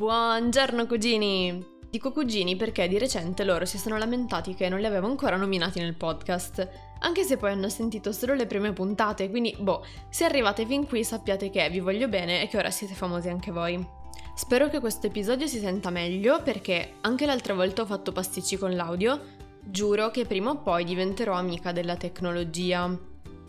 Buongiorno 0.00 0.86
cugini! 0.86 1.62
Dico 1.90 2.10
cugini 2.10 2.56
perché 2.56 2.88
di 2.88 2.96
recente 2.96 3.44
loro 3.44 3.66
si 3.66 3.76
sono 3.76 3.98
lamentati 3.98 4.54
che 4.54 4.70
non 4.70 4.80
li 4.80 4.86
avevo 4.86 5.06
ancora 5.06 5.36
nominati 5.36 5.78
nel 5.78 5.94
podcast, 5.94 6.66
anche 7.00 7.22
se 7.22 7.36
poi 7.36 7.50
hanno 7.50 7.68
sentito 7.68 8.10
solo 8.10 8.32
le 8.32 8.46
prime 8.46 8.72
puntate, 8.72 9.28
quindi 9.28 9.54
boh, 9.58 9.84
se 10.08 10.24
arrivate 10.24 10.64
fin 10.64 10.86
qui 10.86 11.04
sappiate 11.04 11.50
che 11.50 11.68
vi 11.68 11.80
voglio 11.80 12.08
bene 12.08 12.40
e 12.40 12.48
che 12.48 12.56
ora 12.56 12.70
siete 12.70 12.94
famosi 12.94 13.28
anche 13.28 13.50
voi. 13.50 13.86
Spero 14.34 14.70
che 14.70 14.80
questo 14.80 15.08
episodio 15.08 15.46
si 15.46 15.58
senta 15.58 15.90
meglio 15.90 16.40
perché 16.42 16.94
anche 17.02 17.26
l'altra 17.26 17.52
volta 17.52 17.82
ho 17.82 17.86
fatto 17.86 18.10
pasticci 18.10 18.56
con 18.56 18.74
l'audio, 18.74 19.20
giuro 19.60 20.10
che 20.10 20.24
prima 20.24 20.48
o 20.48 20.62
poi 20.62 20.84
diventerò 20.84 21.34
amica 21.34 21.72
della 21.72 21.96
tecnologia. 21.96 22.90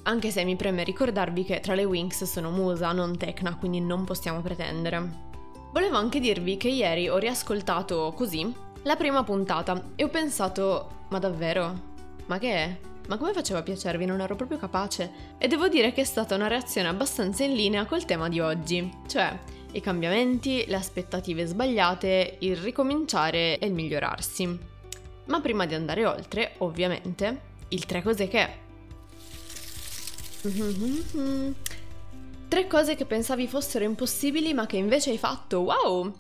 Anche 0.04 0.32
se 0.32 0.44
mi 0.44 0.58
preme 0.58 0.84
ricordarvi 0.84 1.46
che 1.46 1.62
tra 1.62 1.76
le 1.76 1.86
Wings 1.86 2.26
sono 2.26 2.52
Musa, 2.52 2.92
non 2.92 3.18
Tecna, 3.18 3.56
quindi 3.56 3.80
non 3.80 4.04
possiamo 4.04 4.42
pretendere. 4.42 5.30
Volevo 5.72 5.96
anche 5.96 6.20
dirvi 6.20 6.58
che 6.58 6.68
ieri 6.68 7.08
ho 7.08 7.18
riascoltato 7.18 8.14
così 8.14 8.54
la 8.84 8.98
prima 8.98 9.24
puntata 9.24 9.92
e 9.96 10.04
ho 10.04 10.10
pensato, 10.10 11.06
ma 11.10 11.18
davvero? 11.18 11.90
Ma 12.26 12.40
che 12.40 12.54
è? 12.54 12.78
Ma 13.08 13.18
come 13.18 13.32
faceva 13.32 13.60
a 13.60 13.64
piacervi? 13.64 14.06
Non 14.06 14.20
ero 14.20 14.36
proprio 14.36 14.58
capace. 14.58 15.10
E 15.38 15.48
devo 15.48 15.70
dire 15.70 15.94
che 15.94 16.02
è 16.02 16.04
stata 16.04 16.36
una 16.36 16.48
reazione 16.48 16.90
abbastanza 16.90 17.46
in 17.46 17.54
linea 17.54 17.86
col 17.86 18.04
tema 18.04 18.28
di 18.28 18.42
oggi, 18.42 18.92
cioè 19.08 19.38
i 19.72 19.80
cambiamenti, 19.80 20.66
le 20.68 20.76
aspettative 20.76 21.46
sbagliate, 21.46 22.38
il 22.40 22.58
ricominciare 22.58 23.58
e 23.58 23.66
il 23.66 23.74
migliorarsi. 23.74 24.60
Ma 25.28 25.40
prima 25.40 25.66
di 25.66 25.74
andare 25.74 26.06
oltre, 26.06 26.56
ovviamente, 26.58 27.42
il 27.70 27.86
tre 27.86 28.02
cose 28.02 28.28
che... 28.28 28.60
Tre 32.52 32.68
cose 32.68 32.96
che 32.96 33.06
pensavi 33.06 33.48
fossero 33.48 33.86
impossibili 33.86 34.54
ma 34.54 34.66
che 34.66 34.76
invece 34.76 35.12
hai 35.12 35.18
fatto. 35.18 35.62
Wow! 35.62 36.20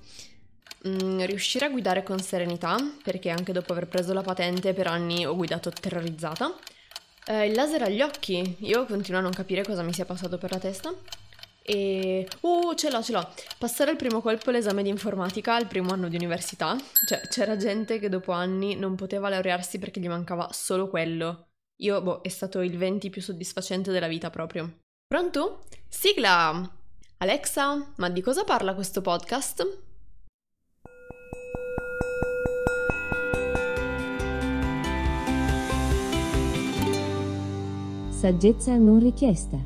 Mm, 0.87 1.26
riuscire 1.26 1.65
a 1.65 1.70
guidare 1.70 2.04
con 2.04 2.20
serenità, 2.20 2.77
perché 3.04 3.29
anche 3.29 3.51
dopo 3.51 3.74
aver 3.74 3.90
preso 3.90 4.13
la 4.13 4.21
patente 4.21 4.71
per 4.71 4.87
anni 4.87 5.26
ho 5.26 5.35
guidato 5.35 5.70
terrorizzata. 5.71 6.55
Eh, 7.27 7.48
il 7.48 7.54
laser 7.54 7.82
agli 7.82 8.02
occhi, 8.02 8.55
io 8.59 8.85
continuo 8.85 9.20
a 9.20 9.24
non 9.24 9.34
capire 9.34 9.65
cosa 9.65 9.84
mi 9.84 9.91
sia 9.91 10.05
passato 10.05 10.37
per 10.37 10.52
la 10.52 10.59
testa. 10.59 10.93
E... 11.63 12.26
Uh, 12.40 12.76
ce 12.76 12.90
l'ho, 12.90 13.04
ce 13.04 13.12
l'ho. 13.12 13.29
Passare 13.57 13.91
il 13.91 13.98
primo 13.98 14.21
colpo 14.21 14.52
all'esame 14.52 14.84
di 14.84 14.90
informatica 14.90 15.55
al 15.55 15.68
primo 15.68 15.91
anno 15.91 16.07
di 16.07 16.15
università. 16.15 16.77
Cioè, 17.05 17.27
c'era 17.27 17.57
gente 17.57 17.99
che 17.99 18.07
dopo 18.07 18.32
anni 18.32 18.77
non 18.77 18.96
poteva 18.96 19.27
laurearsi 19.27 19.79
perché 19.79 19.99
gli 19.99 20.07
mancava 20.07 20.48
solo 20.54 20.87
quello. 20.87 21.49
Io, 21.79 22.02
boh, 22.02 22.21
è 22.21 22.29
stato 22.29 22.62
il 22.62 22.77
20 22.77 23.09
più 23.09 23.21
soddisfacente 23.21 23.91
della 23.91 24.07
vita 24.07 24.29
proprio. 24.29 24.80
Pronto? 25.12 25.65
Sigla! 25.90 26.71
Alexa, 27.17 27.91
ma 27.98 28.09
di 28.09 28.21
cosa 28.21 28.45
parla 28.45 28.73
questo 28.73 29.01
podcast? 29.01 29.79
Saggezza 38.09 38.73
non 38.77 39.01
richiesta. 39.01 39.57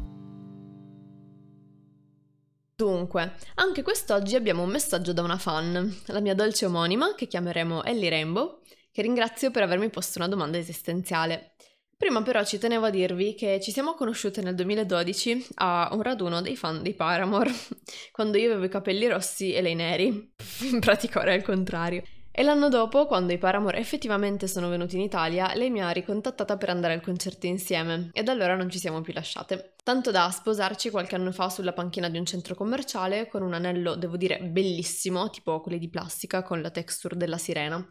Dunque, 2.76 3.36
anche 3.54 3.84
quest'oggi 3.84 4.36
abbiamo 4.36 4.64
un 4.64 4.70
messaggio 4.72 5.14
da 5.14 5.22
una 5.22 5.38
fan, 5.38 5.96
la 6.08 6.22
mia 6.22 6.34
dolce 6.34 6.66
omonima, 6.66 7.14
che 7.14 7.28
chiameremo 7.28 7.84
Ellie 7.84 8.10
Rainbow, 8.10 8.62
che 8.92 9.04
ringrazio 9.04 9.52
per 9.52 9.62
avermi 9.62 9.92
posto 9.92 10.18
una 10.18 10.28
domanda 10.28 10.58
esistenziale. 10.58 11.55
Prima 11.98 12.22
però 12.22 12.44
ci 12.44 12.58
tenevo 12.58 12.88
a 12.88 12.90
dirvi 12.90 13.36
che 13.36 13.60
ci 13.62 13.72
siamo 13.72 13.94
conosciute 13.94 14.42
nel 14.42 14.54
2012 14.54 15.48
a 15.56 15.90
un 15.94 16.02
raduno 16.02 16.42
dei 16.42 16.58
fan 16.58 16.82
di 16.82 16.94
Paramore, 16.94 17.52
quando 18.12 18.38
io 18.38 18.52
avevo 18.52 18.66
i 18.66 18.70
capelli 18.70 19.08
rossi 19.08 19.54
e 19.54 19.62
lei 19.62 19.76
neri. 19.76 20.34
In 20.72 20.80
pratica 20.82 21.20
ora 21.20 21.32
è 21.32 21.36
il 21.36 21.44
contrario. 21.44 22.04
E 22.38 22.44
l'anno 22.44 22.68
dopo, 22.68 23.06
quando 23.06 23.32
i 23.32 23.38
Paramore 23.38 23.78
effettivamente 23.78 24.46
sono 24.50 24.68
venuti 24.68 24.98
in 24.98 25.02
Italia, 25.02 25.54
lei 25.56 25.70
mi 25.70 25.82
ha 25.82 25.90
ricontattata 25.92 26.58
per 26.58 26.68
andare 26.68 26.94
al 26.94 27.00
concerto 27.00 27.46
insieme 27.46 28.10
e 28.12 28.24
da 28.24 28.34
allora 28.34 28.58
non 28.58 28.70
ci 28.70 28.78
siamo 28.78 29.00
più 29.00 29.14
lasciate. 29.14 29.76
Tanto 29.82 30.12
da 30.12 30.30
sposarci 30.30 30.90
qualche 30.90 31.16
anno 31.16 31.32
fa 31.32 31.50
sulla 31.50 31.72
panchina 31.72 32.10
di 32.10 32.18
un 32.18 32.26
centro 32.26 32.54
commerciale 32.54 33.30
con 33.30 33.42
un 33.42 33.54
anello, 33.54 33.96
devo 33.96 34.18
dire, 34.18 34.40
bellissimo, 34.40 35.30
tipo 35.30 35.62
quelli 35.62 35.80
di 35.80 35.88
plastica 35.88 36.44
con 36.44 36.62
la 36.62 36.72
texture 36.72 37.16
della 37.16 37.38
sirena. 37.38 37.90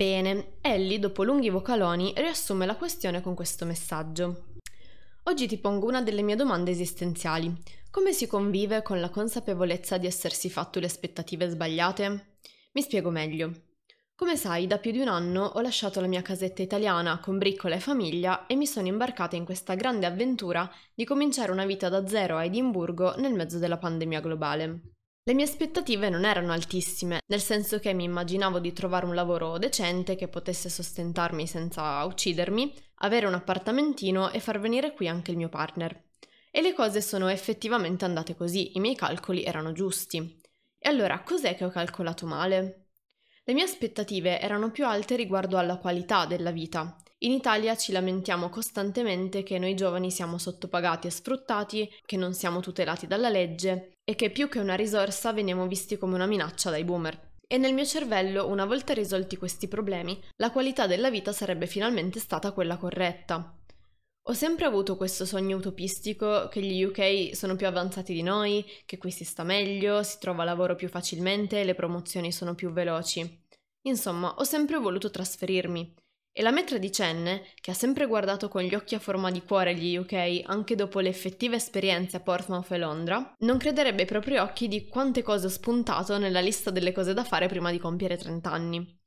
Bene, 0.00 0.52
Ellie, 0.62 0.98
dopo 0.98 1.24
lunghi 1.24 1.50
vocaloni, 1.50 2.14
riassume 2.16 2.64
la 2.64 2.74
questione 2.74 3.20
con 3.20 3.34
questo 3.34 3.66
messaggio. 3.66 4.54
Oggi 5.24 5.46
ti 5.46 5.58
pongo 5.58 5.86
una 5.86 6.00
delle 6.00 6.22
mie 6.22 6.36
domande 6.36 6.70
esistenziali. 6.70 7.54
Come 7.90 8.14
si 8.14 8.26
convive 8.26 8.80
con 8.80 8.98
la 8.98 9.10
consapevolezza 9.10 9.98
di 9.98 10.06
essersi 10.06 10.48
fatto 10.48 10.80
le 10.80 10.86
aspettative 10.86 11.50
sbagliate? 11.50 12.38
Mi 12.72 12.80
spiego 12.80 13.10
meglio. 13.10 13.52
Come 14.14 14.38
sai, 14.38 14.66
da 14.66 14.78
più 14.78 14.90
di 14.90 15.00
un 15.00 15.08
anno 15.08 15.44
ho 15.44 15.60
lasciato 15.60 16.00
la 16.00 16.06
mia 16.06 16.22
casetta 16.22 16.62
italiana 16.62 17.20
con 17.20 17.36
briccola 17.36 17.74
e 17.74 17.80
famiglia 17.80 18.46
e 18.46 18.56
mi 18.56 18.66
sono 18.66 18.86
imbarcata 18.86 19.36
in 19.36 19.44
questa 19.44 19.74
grande 19.74 20.06
avventura 20.06 20.66
di 20.94 21.04
cominciare 21.04 21.52
una 21.52 21.66
vita 21.66 21.90
da 21.90 22.06
zero 22.06 22.38
a 22.38 22.44
Edimburgo 22.46 23.16
nel 23.18 23.34
mezzo 23.34 23.58
della 23.58 23.76
pandemia 23.76 24.20
globale. 24.20 24.80
Le 25.22 25.34
mie 25.34 25.44
aspettative 25.44 26.08
non 26.08 26.24
erano 26.24 26.52
altissime, 26.52 27.20
nel 27.26 27.42
senso 27.42 27.78
che 27.78 27.92
mi 27.92 28.04
immaginavo 28.04 28.58
di 28.58 28.72
trovare 28.72 29.04
un 29.04 29.14
lavoro 29.14 29.58
decente 29.58 30.16
che 30.16 30.28
potesse 30.28 30.70
sostentarmi 30.70 31.46
senza 31.46 32.02
uccidermi, 32.04 32.74
avere 33.02 33.26
un 33.26 33.34
appartamentino 33.34 34.30
e 34.30 34.40
far 34.40 34.58
venire 34.58 34.94
qui 34.94 35.08
anche 35.08 35.30
il 35.30 35.36
mio 35.36 35.50
partner. 35.50 36.08
E 36.50 36.62
le 36.62 36.72
cose 36.72 37.02
sono 37.02 37.28
effettivamente 37.28 38.06
andate 38.06 38.34
così, 38.34 38.76
i 38.78 38.80
miei 38.80 38.96
calcoli 38.96 39.44
erano 39.44 39.72
giusti. 39.72 40.40
E 40.78 40.88
allora 40.88 41.22
cos'è 41.22 41.54
che 41.54 41.66
ho 41.66 41.70
calcolato 41.70 42.24
male? 42.24 42.86
Le 43.44 43.52
mie 43.52 43.64
aspettative 43.64 44.40
erano 44.40 44.70
più 44.70 44.86
alte 44.86 45.16
riguardo 45.16 45.58
alla 45.58 45.76
qualità 45.76 46.24
della 46.24 46.50
vita, 46.50 46.96
in 47.22 47.32
Italia 47.32 47.76
ci 47.76 47.92
lamentiamo 47.92 48.48
costantemente 48.48 49.42
che 49.42 49.58
noi 49.58 49.74
giovani 49.74 50.10
siamo 50.10 50.38
sottopagati 50.38 51.06
e 51.06 51.10
sfruttati, 51.10 51.92
che 52.06 52.16
non 52.16 52.32
siamo 52.32 52.60
tutelati 52.60 53.06
dalla 53.06 53.28
legge 53.28 53.98
e 54.10 54.16
che 54.16 54.30
più 54.30 54.48
che 54.48 54.58
una 54.58 54.74
risorsa 54.74 55.32
veniamo 55.32 55.68
visti 55.68 55.96
come 55.96 56.16
una 56.16 56.26
minaccia 56.26 56.68
dai 56.68 56.82
boomer. 56.82 57.28
E 57.46 57.58
nel 57.58 57.72
mio 57.72 57.84
cervello, 57.84 58.48
una 58.48 58.64
volta 58.64 58.92
risolti 58.92 59.36
questi 59.36 59.68
problemi, 59.68 60.20
la 60.38 60.50
qualità 60.50 60.88
della 60.88 61.10
vita 61.10 61.32
sarebbe 61.32 61.68
finalmente 61.68 62.18
stata 62.18 62.50
quella 62.50 62.76
corretta. 62.76 63.56
Ho 64.24 64.32
sempre 64.32 64.64
avuto 64.64 64.96
questo 64.96 65.24
sogno 65.24 65.58
utopistico 65.58 66.48
che 66.48 66.60
gli 66.60 66.82
UK 66.82 67.36
sono 67.36 67.54
più 67.54 67.68
avanzati 67.68 68.12
di 68.12 68.22
noi, 68.22 68.66
che 68.84 68.98
qui 68.98 69.12
si 69.12 69.22
sta 69.22 69.44
meglio, 69.44 70.02
si 70.02 70.18
trova 70.18 70.42
lavoro 70.42 70.74
più 70.74 70.88
facilmente 70.88 71.62
le 71.62 71.76
promozioni 71.76 72.32
sono 72.32 72.56
più 72.56 72.72
veloci. 72.72 73.44
Insomma, 73.82 74.34
ho 74.34 74.42
sempre 74.42 74.78
voluto 74.78 75.08
trasferirmi 75.08 75.94
e 76.32 76.42
la 76.42 76.52
mia 76.52 76.64
tredicenne, 76.64 77.42
che 77.60 77.72
ha 77.72 77.74
sempre 77.74 78.06
guardato 78.06 78.48
con 78.48 78.62
gli 78.62 78.74
occhi 78.74 78.94
a 78.94 79.00
forma 79.00 79.30
di 79.30 79.42
cuore 79.42 79.74
gli 79.74 79.96
UK 79.96 80.42
anche 80.44 80.74
dopo 80.74 81.00
le 81.00 81.08
effettive 81.08 81.56
esperienze 81.56 82.16
a 82.16 82.20
Portsmouth 82.20 82.70
e 82.70 82.78
Londra, 82.78 83.34
non 83.40 83.58
crederebbe 83.58 84.02
ai 84.02 84.06
propri 84.06 84.36
occhi 84.38 84.68
di 84.68 84.86
quante 84.86 85.22
cose 85.22 85.46
ho 85.46 85.50
spuntato 85.50 86.18
nella 86.18 86.40
lista 86.40 86.70
delle 86.70 86.92
cose 86.92 87.14
da 87.14 87.24
fare 87.24 87.48
prima 87.48 87.70
di 87.70 87.78
compiere 87.78 88.16
30 88.16 88.50
anni. 88.50 88.98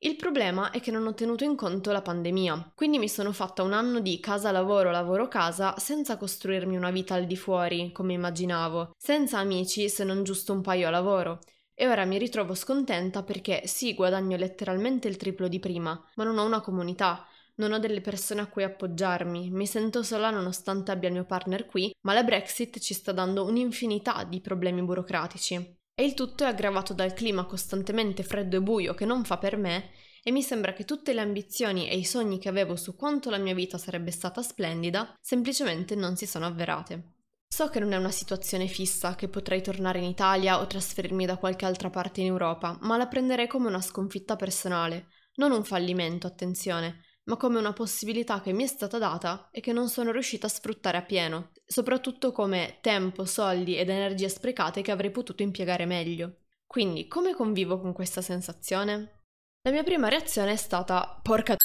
Il 0.00 0.14
problema 0.14 0.70
è 0.70 0.80
che 0.80 0.92
non 0.92 1.08
ho 1.08 1.14
tenuto 1.14 1.42
in 1.42 1.56
conto 1.56 1.90
la 1.90 2.02
pandemia, 2.02 2.72
quindi 2.76 2.98
mi 2.98 3.08
sono 3.08 3.32
fatta 3.32 3.64
un 3.64 3.72
anno 3.72 3.98
di 3.98 4.20
casa 4.20 4.52
lavoro 4.52 4.92
lavoro 4.92 5.26
casa 5.26 5.76
senza 5.76 6.16
costruirmi 6.16 6.76
una 6.76 6.92
vita 6.92 7.14
al 7.14 7.26
di 7.26 7.36
fuori, 7.36 7.90
come 7.90 8.12
immaginavo, 8.12 8.92
senza 8.96 9.38
amici 9.38 9.88
se 9.88 10.04
non 10.04 10.22
giusto 10.22 10.52
un 10.52 10.60
paio 10.60 10.86
a 10.86 10.90
lavoro, 10.90 11.40
e 11.80 11.86
ora 11.86 12.04
mi 12.04 12.18
ritrovo 12.18 12.56
scontenta 12.56 13.22
perché 13.22 13.68
sì, 13.68 13.94
guadagno 13.94 14.36
letteralmente 14.36 15.06
il 15.06 15.16
triplo 15.16 15.46
di 15.46 15.60
prima, 15.60 16.04
ma 16.16 16.24
non 16.24 16.36
ho 16.36 16.44
una 16.44 16.60
comunità, 16.60 17.24
non 17.58 17.72
ho 17.72 17.78
delle 17.78 18.00
persone 18.00 18.40
a 18.40 18.48
cui 18.48 18.64
appoggiarmi, 18.64 19.50
mi 19.50 19.64
sento 19.64 20.02
sola 20.02 20.30
nonostante 20.30 20.90
abbia 20.90 21.08
il 21.08 21.14
mio 21.14 21.24
partner 21.24 21.66
qui, 21.66 21.94
ma 22.00 22.14
la 22.14 22.24
Brexit 22.24 22.80
ci 22.80 22.94
sta 22.94 23.12
dando 23.12 23.44
un'infinità 23.44 24.24
di 24.24 24.40
problemi 24.40 24.82
burocratici. 24.82 25.54
E 25.94 26.04
il 26.04 26.14
tutto 26.14 26.42
è 26.42 26.48
aggravato 26.48 26.94
dal 26.94 27.12
clima 27.12 27.44
costantemente 27.44 28.24
freddo 28.24 28.56
e 28.56 28.60
buio 28.60 28.94
che 28.94 29.04
non 29.04 29.24
fa 29.24 29.38
per 29.38 29.56
me 29.56 29.90
e 30.24 30.32
mi 30.32 30.42
sembra 30.42 30.72
che 30.72 30.84
tutte 30.84 31.12
le 31.12 31.20
ambizioni 31.20 31.88
e 31.88 31.96
i 31.96 32.04
sogni 32.04 32.40
che 32.40 32.48
avevo 32.48 32.74
su 32.74 32.96
quanto 32.96 33.30
la 33.30 33.38
mia 33.38 33.54
vita 33.54 33.78
sarebbe 33.78 34.10
stata 34.10 34.42
splendida 34.42 35.14
semplicemente 35.20 35.94
non 35.94 36.16
si 36.16 36.26
sono 36.26 36.46
avverate. 36.46 37.17
So 37.48 37.68
che 37.68 37.80
non 37.80 37.92
è 37.92 37.96
una 37.96 38.10
situazione 38.10 38.66
fissa, 38.66 39.14
che 39.14 39.28
potrei 39.28 39.62
tornare 39.62 39.98
in 39.98 40.04
Italia 40.04 40.60
o 40.60 40.66
trasferirmi 40.66 41.26
da 41.26 41.38
qualche 41.38 41.64
altra 41.64 41.90
parte 41.90 42.20
in 42.20 42.26
Europa, 42.26 42.78
ma 42.82 42.96
la 42.96 43.08
prenderei 43.08 43.46
come 43.46 43.68
una 43.68 43.80
sconfitta 43.80 44.36
personale, 44.36 45.08
non 45.36 45.52
un 45.52 45.64
fallimento, 45.64 46.26
attenzione, 46.26 47.02
ma 47.24 47.36
come 47.36 47.58
una 47.58 47.72
possibilità 47.72 48.40
che 48.40 48.52
mi 48.52 48.64
è 48.64 48.66
stata 48.66 48.98
data 48.98 49.48
e 49.50 49.60
che 49.60 49.72
non 49.72 49.88
sono 49.88 50.12
riuscita 50.12 50.46
a 50.46 50.50
sfruttare 50.50 50.98
appieno, 50.98 51.52
soprattutto 51.66 52.32
come 52.32 52.78
tempo, 52.80 53.24
soldi 53.24 53.76
ed 53.76 53.88
energie 53.88 54.28
sprecate 54.28 54.82
che 54.82 54.90
avrei 54.90 55.10
potuto 55.10 55.42
impiegare 55.42 55.86
meglio. 55.86 56.42
Quindi, 56.66 57.08
come 57.08 57.34
convivo 57.34 57.80
con 57.80 57.92
questa 57.92 58.20
sensazione? 58.20 59.22
La 59.62 59.70
mia 59.70 59.82
prima 59.82 60.08
reazione 60.08 60.52
è 60.52 60.56
stata 60.56 61.18
porca 61.22 61.56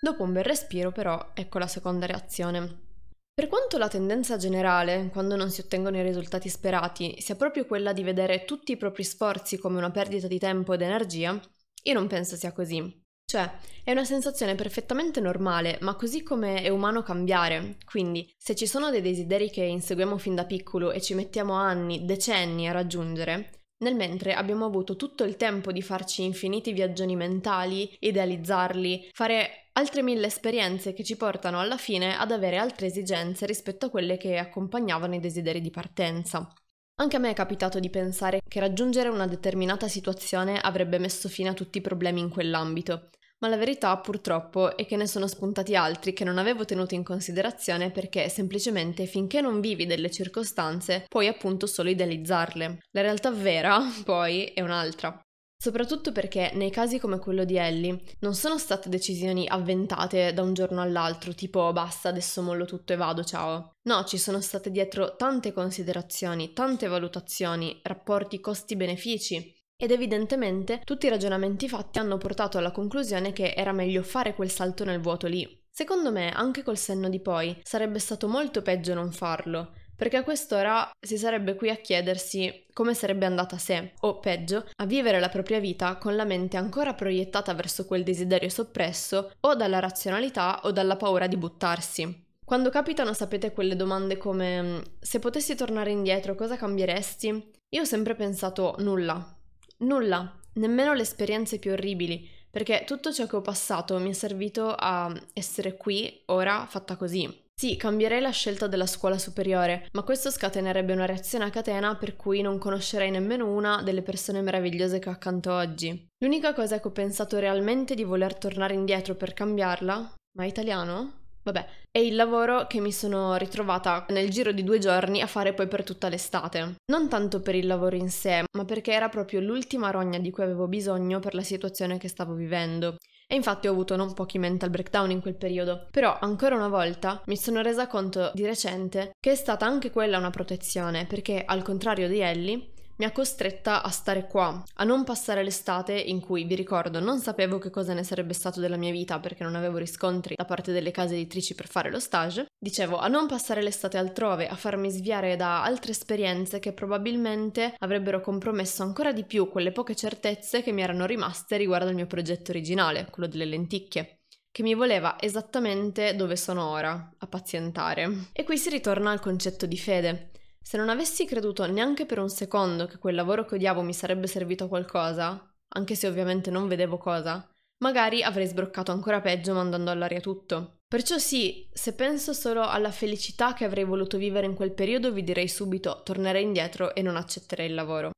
Dopo 0.00 0.22
un 0.22 0.32
bel 0.32 0.44
respiro, 0.44 0.92
però, 0.92 1.32
ecco 1.34 1.58
la 1.58 1.66
seconda 1.66 2.06
reazione. 2.06 2.95
Per 3.38 3.48
quanto 3.48 3.76
la 3.76 3.88
tendenza 3.88 4.38
generale, 4.38 5.10
quando 5.12 5.36
non 5.36 5.50
si 5.50 5.60
ottengono 5.60 5.98
i 5.98 6.02
risultati 6.02 6.48
sperati, 6.48 7.20
sia 7.20 7.34
proprio 7.34 7.66
quella 7.66 7.92
di 7.92 8.02
vedere 8.02 8.46
tutti 8.46 8.72
i 8.72 8.78
propri 8.78 9.04
sforzi 9.04 9.58
come 9.58 9.76
una 9.76 9.90
perdita 9.90 10.26
di 10.26 10.38
tempo 10.38 10.72
ed 10.72 10.80
energia, 10.80 11.38
io 11.82 11.92
non 11.92 12.06
penso 12.06 12.34
sia 12.34 12.52
così. 12.52 12.98
Cioè, 13.26 13.58
è 13.84 13.90
una 13.90 14.06
sensazione 14.06 14.54
perfettamente 14.54 15.20
normale, 15.20 15.76
ma 15.82 15.96
così 15.96 16.22
come 16.22 16.62
è 16.62 16.70
umano 16.70 17.02
cambiare. 17.02 17.76
Quindi, 17.84 18.26
se 18.38 18.54
ci 18.54 18.66
sono 18.66 18.88
dei 18.90 19.02
desideri 19.02 19.50
che 19.50 19.64
inseguiamo 19.64 20.16
fin 20.16 20.34
da 20.34 20.46
piccolo 20.46 20.90
e 20.90 21.02
ci 21.02 21.12
mettiamo 21.12 21.52
anni, 21.52 22.06
decenni 22.06 22.66
a 22.66 22.72
raggiungere, 22.72 23.65
nel 23.78 23.94
mentre 23.94 24.34
abbiamo 24.34 24.64
avuto 24.64 24.96
tutto 24.96 25.24
il 25.24 25.36
tempo 25.36 25.72
di 25.72 25.82
farci 25.82 26.24
infiniti 26.24 26.72
viaggioni 26.72 27.16
mentali, 27.16 27.94
idealizzarli, 28.00 29.10
fare 29.12 29.68
altre 29.72 30.02
mille 30.02 30.26
esperienze 30.26 30.92
che 30.94 31.04
ci 31.04 31.16
portano 31.16 31.60
alla 31.60 31.76
fine 31.76 32.16
ad 32.16 32.30
avere 32.30 32.56
altre 32.56 32.86
esigenze 32.86 33.44
rispetto 33.44 33.86
a 33.86 33.90
quelle 33.90 34.16
che 34.16 34.38
accompagnavano 34.38 35.14
i 35.14 35.20
desideri 35.20 35.60
di 35.60 35.70
partenza. 35.70 36.50
Anche 36.98 37.16
a 37.16 37.18
me 37.18 37.30
è 37.30 37.34
capitato 37.34 37.78
di 37.78 37.90
pensare 37.90 38.40
che 38.48 38.58
raggiungere 38.58 39.10
una 39.10 39.26
determinata 39.26 39.86
situazione 39.86 40.58
avrebbe 40.58 40.98
messo 40.98 41.28
fine 41.28 41.50
a 41.50 41.54
tutti 41.54 41.76
i 41.76 41.82
problemi 41.82 42.20
in 42.20 42.30
quell'ambito, 42.30 43.10
ma 43.38 43.48
la 43.48 43.56
verità 43.56 43.96
purtroppo 43.98 44.76
è 44.76 44.86
che 44.86 44.96
ne 44.96 45.06
sono 45.06 45.26
spuntati 45.26 45.76
altri 45.76 46.12
che 46.12 46.24
non 46.24 46.38
avevo 46.38 46.64
tenuto 46.64 46.94
in 46.94 47.02
considerazione 47.02 47.90
perché 47.90 48.28
semplicemente 48.28 49.06
finché 49.06 49.40
non 49.40 49.60
vivi 49.60 49.86
delle 49.86 50.10
circostanze 50.10 51.04
puoi 51.08 51.26
appunto 51.26 51.66
solo 51.66 51.90
idealizzarle. 51.90 52.78
La 52.92 53.00
realtà 53.02 53.30
vera, 53.30 53.80
poi, 54.04 54.44
è 54.46 54.60
un'altra. 54.60 55.20
Soprattutto 55.58 56.12
perché 56.12 56.50
nei 56.52 56.70
casi 56.70 56.98
come 56.98 57.18
quello 57.18 57.44
di 57.44 57.56
Ellie 57.56 57.98
non 58.20 58.34
sono 58.34 58.58
state 58.58 58.90
decisioni 58.90 59.48
avventate 59.48 60.34
da 60.34 60.42
un 60.42 60.52
giorno 60.52 60.82
all'altro, 60.82 61.34
tipo 61.34 61.72
basta, 61.72 62.10
adesso 62.10 62.42
mollo 62.42 62.66
tutto 62.66 62.92
e 62.92 62.96
vado, 62.96 63.24
ciao. 63.24 63.72
No, 63.88 64.04
ci 64.04 64.18
sono 64.18 64.40
state 64.42 64.70
dietro 64.70 65.16
tante 65.16 65.52
considerazioni, 65.52 66.52
tante 66.52 66.88
valutazioni, 66.88 67.80
rapporti 67.82 68.38
costi-benefici, 68.38 69.55
ed 69.76 69.90
evidentemente 69.90 70.80
tutti 70.84 71.06
i 71.06 71.10
ragionamenti 71.10 71.68
fatti 71.68 71.98
hanno 71.98 72.16
portato 72.16 72.58
alla 72.58 72.72
conclusione 72.72 73.32
che 73.32 73.52
era 73.54 73.72
meglio 73.72 74.02
fare 74.02 74.34
quel 74.34 74.50
salto 74.50 74.84
nel 74.84 75.00
vuoto 75.00 75.26
lì. 75.26 75.64
Secondo 75.70 76.10
me, 76.10 76.30
anche 76.30 76.62
col 76.62 76.78
senno 76.78 77.10
di 77.10 77.20
poi, 77.20 77.60
sarebbe 77.62 77.98
stato 77.98 78.28
molto 78.28 78.62
peggio 78.62 78.94
non 78.94 79.12
farlo, 79.12 79.72
perché 79.94 80.16
a 80.16 80.22
quest'ora 80.24 80.90
si 80.98 81.18
sarebbe 81.18 81.54
qui 81.54 81.68
a 81.68 81.76
chiedersi 81.76 82.66
come 82.72 82.94
sarebbe 82.94 83.26
andata 83.26 83.58
se, 83.58 83.92
o 84.00 84.18
peggio, 84.18 84.66
a 84.76 84.86
vivere 84.86 85.20
la 85.20 85.28
propria 85.28 85.60
vita 85.60 85.96
con 85.96 86.16
la 86.16 86.24
mente 86.24 86.56
ancora 86.56 86.94
proiettata 86.94 87.52
verso 87.52 87.84
quel 87.84 88.04
desiderio 88.04 88.48
soppresso 88.48 89.32
o 89.40 89.54
dalla 89.54 89.78
razionalità 89.78 90.60
o 90.64 90.72
dalla 90.72 90.96
paura 90.96 91.26
di 91.26 91.36
buttarsi. 91.36 92.24
Quando 92.44 92.70
capitano, 92.70 93.12
sapete, 93.12 93.52
quelle 93.52 93.74
domande 93.74 94.16
come 94.16 94.82
se 95.00 95.18
potessi 95.18 95.54
tornare 95.56 95.90
indietro 95.90 96.34
cosa 96.34 96.56
cambieresti? 96.56 97.50
Io 97.70 97.80
ho 97.82 97.84
sempre 97.84 98.14
pensato 98.14 98.76
nulla, 98.78 99.35
Nulla, 99.78 100.40
nemmeno 100.54 100.94
le 100.94 101.02
esperienze 101.02 101.58
più 101.58 101.72
orribili, 101.72 102.28
perché 102.50 102.84
tutto 102.86 103.12
ciò 103.12 103.26
che 103.26 103.36
ho 103.36 103.42
passato 103.42 103.98
mi 103.98 104.10
è 104.10 104.14
servito 104.14 104.74
a 104.74 105.12
essere 105.34 105.76
qui, 105.76 106.22
ora, 106.26 106.66
fatta 106.66 106.96
così. 106.96 107.44
Sì, 107.58 107.76
cambierei 107.76 108.20
la 108.20 108.30
scelta 108.30 108.66
della 108.66 108.86
scuola 108.86 109.18
superiore, 109.18 109.88
ma 109.92 110.02
questo 110.02 110.30
scatenerebbe 110.30 110.92
una 110.92 111.06
reazione 111.06 111.44
a 111.44 111.50
catena 111.50 111.96
per 111.96 112.14
cui 112.14 112.42
non 112.42 112.58
conoscerei 112.58 113.10
nemmeno 113.10 113.50
una 113.50 113.82
delle 113.82 114.02
persone 114.02 114.42
meravigliose 114.42 114.98
che 114.98 115.08
ho 115.08 115.12
accanto 115.12 115.52
oggi. 115.52 116.06
L'unica 116.18 116.52
cosa 116.52 116.80
che 116.80 116.88
ho 116.88 116.92
pensato 116.92 117.38
realmente 117.38 117.94
di 117.94 118.04
voler 118.04 118.36
tornare 118.36 118.74
indietro 118.74 119.14
per 119.14 119.32
cambiarla, 119.32 120.14
ma 120.36 120.44
italiano? 120.44 121.25
Vabbè, 121.46 121.64
è 121.92 121.98
il 121.98 122.16
lavoro 122.16 122.66
che 122.66 122.80
mi 122.80 122.90
sono 122.90 123.36
ritrovata 123.36 124.04
nel 124.08 124.30
giro 124.30 124.50
di 124.50 124.64
due 124.64 124.80
giorni 124.80 125.22
a 125.22 125.28
fare 125.28 125.54
poi 125.54 125.68
per 125.68 125.84
tutta 125.84 126.08
l'estate. 126.08 126.74
Non 126.90 127.08
tanto 127.08 127.40
per 127.40 127.54
il 127.54 127.68
lavoro 127.68 127.94
in 127.94 128.10
sé, 128.10 128.42
ma 128.56 128.64
perché 128.64 128.90
era 128.90 129.08
proprio 129.08 129.38
l'ultima 129.38 129.90
rogna 129.90 130.18
di 130.18 130.32
cui 130.32 130.42
avevo 130.42 130.66
bisogno 130.66 131.20
per 131.20 131.34
la 131.36 131.44
situazione 131.44 131.98
che 131.98 132.08
stavo 132.08 132.34
vivendo. 132.34 132.96
E 133.28 133.36
infatti 133.36 133.68
ho 133.68 133.70
avuto 133.70 133.94
non 133.94 134.12
pochi 134.12 134.38
mental 134.38 134.70
breakdown 134.70 135.12
in 135.12 135.20
quel 135.20 135.36
periodo. 135.36 135.86
Però 135.92 136.18
ancora 136.20 136.56
una 136.56 136.68
volta 136.68 137.22
mi 137.26 137.36
sono 137.36 137.62
resa 137.62 137.86
conto 137.86 138.32
di 138.34 138.44
recente 138.44 139.12
che 139.20 139.30
è 139.30 139.36
stata 139.36 139.66
anche 139.66 139.92
quella 139.92 140.18
una 140.18 140.30
protezione, 140.30 141.06
perché 141.06 141.44
al 141.44 141.62
contrario 141.62 142.08
di 142.08 142.18
Ellie, 142.18 142.70
mi 142.98 143.04
ha 143.04 143.12
costretta 143.12 143.82
a 143.82 143.90
stare 143.90 144.26
qua, 144.26 144.62
a 144.74 144.84
non 144.84 145.04
passare 145.04 145.42
l'estate 145.42 145.92
in 145.92 146.20
cui, 146.20 146.44
vi 146.44 146.54
ricordo, 146.54 147.00
non 147.00 147.18
sapevo 147.18 147.58
che 147.58 147.70
cosa 147.70 147.92
ne 147.92 148.02
sarebbe 148.02 148.32
stato 148.32 148.60
della 148.60 148.76
mia 148.76 148.90
vita 148.90 149.20
perché 149.20 149.44
non 149.44 149.54
avevo 149.54 149.78
riscontri 149.78 150.34
da 150.34 150.44
parte 150.44 150.72
delle 150.72 150.90
case 150.90 151.14
editrici 151.14 151.54
per 151.54 151.68
fare 151.68 151.90
lo 151.90 152.00
stage. 152.00 152.46
Dicevo, 152.58 152.98
a 152.98 153.08
non 153.08 153.26
passare 153.26 153.62
l'estate 153.62 153.98
altrove, 153.98 154.48
a 154.48 154.56
farmi 154.56 154.90
sviare 154.90 155.36
da 155.36 155.62
altre 155.62 155.92
esperienze 155.92 156.58
che 156.58 156.72
probabilmente 156.72 157.74
avrebbero 157.78 158.20
compromesso 158.20 158.82
ancora 158.82 159.12
di 159.12 159.24
più 159.24 159.48
quelle 159.48 159.72
poche 159.72 159.94
certezze 159.94 160.62
che 160.62 160.72
mi 160.72 160.82
erano 160.82 161.06
rimaste 161.06 161.56
riguardo 161.56 161.88
al 161.88 161.94
mio 161.94 162.06
progetto 162.06 162.50
originale, 162.50 163.08
quello 163.10 163.28
delle 163.28 163.44
lenticchie 163.44 164.20
che 164.56 164.62
mi 164.62 164.74
voleva 164.74 165.20
esattamente 165.20 166.16
dove 166.16 166.34
sono 166.34 166.70
ora, 166.70 167.12
a 167.18 167.26
pazientare. 167.26 168.30
E 168.32 168.42
qui 168.42 168.56
si 168.56 168.70
ritorna 168.70 169.10
al 169.10 169.20
concetto 169.20 169.66
di 169.66 169.76
fede. 169.76 170.30
Se 170.68 170.76
non 170.76 170.88
avessi 170.88 171.26
creduto 171.26 171.64
neanche 171.64 172.06
per 172.06 172.18
un 172.18 172.28
secondo 172.28 172.86
che 172.86 172.98
quel 172.98 173.14
lavoro 173.14 173.44
che 173.44 173.54
odiavo 173.54 173.82
mi 173.82 173.94
sarebbe 173.94 174.26
servito 174.26 174.64
a 174.64 174.68
qualcosa, 174.68 175.54
anche 175.68 175.94
se 175.94 176.08
ovviamente 176.08 176.50
non 176.50 176.66
vedevo 176.66 176.98
cosa, 176.98 177.48
magari 177.76 178.24
avrei 178.24 178.48
sbroccato 178.48 178.90
ancora 178.90 179.20
peggio 179.20 179.54
mandando 179.54 179.92
all'aria 179.92 180.18
tutto. 180.18 180.80
Perciò 180.88 181.18
sì, 181.18 181.68
se 181.72 181.94
penso 181.94 182.32
solo 182.32 182.62
alla 182.66 182.90
felicità 182.90 183.54
che 183.54 183.64
avrei 183.64 183.84
voluto 183.84 184.18
vivere 184.18 184.46
in 184.46 184.56
quel 184.56 184.72
periodo, 184.72 185.12
vi 185.12 185.22
direi 185.22 185.46
subito 185.46 186.02
tornerei 186.02 186.42
indietro 186.42 186.96
e 186.96 187.00
non 187.00 187.14
accetterei 187.14 187.68
il 187.68 187.74
lavoro. 187.74 188.10